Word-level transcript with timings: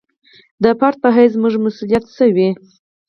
د 0.63 0.65
فرد 0.79 0.97
په 1.03 1.09
حیث 1.15 1.31
زموږ 1.35 1.55
مسوولیت 1.65 2.03
څه 2.15 2.25
وي. 2.35 2.49